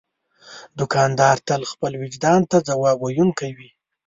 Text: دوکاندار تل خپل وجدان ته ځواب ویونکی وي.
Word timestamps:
دوکاندار 0.79 1.37
تل 1.47 1.61
خپل 1.71 1.91
وجدان 2.03 2.41
ته 2.51 2.57
ځواب 2.67 2.97
ویونکی 2.99 3.51
وي. 3.57 3.69